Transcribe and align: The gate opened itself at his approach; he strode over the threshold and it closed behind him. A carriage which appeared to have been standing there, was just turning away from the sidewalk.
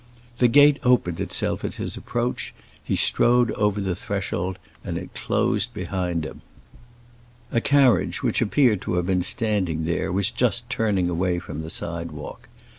The 0.39 0.47
gate 0.47 0.79
opened 0.81 1.19
itself 1.19 1.63
at 1.63 1.75
his 1.75 1.95
approach; 1.95 2.55
he 2.83 2.95
strode 2.95 3.51
over 3.51 3.79
the 3.79 3.95
threshold 3.95 4.57
and 4.83 4.97
it 4.97 5.13
closed 5.13 5.75
behind 5.75 6.25
him. 6.25 6.41
A 7.51 7.61
carriage 7.61 8.23
which 8.23 8.41
appeared 8.41 8.81
to 8.81 8.95
have 8.95 9.05
been 9.05 9.21
standing 9.21 9.85
there, 9.85 10.11
was 10.11 10.31
just 10.31 10.67
turning 10.71 11.07
away 11.07 11.37
from 11.37 11.61
the 11.61 11.69
sidewalk. 11.69 12.49